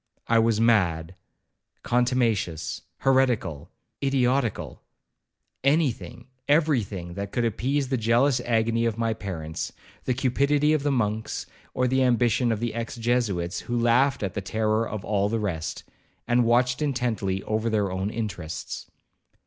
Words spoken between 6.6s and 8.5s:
thing—that could appease the jealous